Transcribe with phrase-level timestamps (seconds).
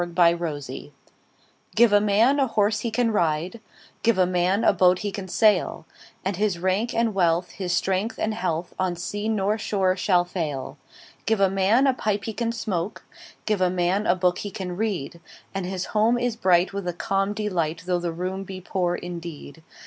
[0.01, 0.67] Gifts
[1.75, 3.59] GIVE a man a horse he can ride,
[4.01, 5.85] Give a man a boat he can sail;
[6.25, 10.79] And his rank and wealth, his strength and health, On sea nor shore shall fail.
[11.27, 13.03] Give a man a pipe he can smoke,
[13.41, 15.21] 5 Give a man a book he can read:
[15.53, 19.61] And his home is bright with a calm delight, Though the room be poor indeed.